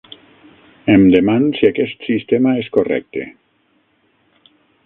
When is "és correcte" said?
2.65-3.29